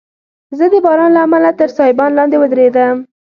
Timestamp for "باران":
0.85-1.11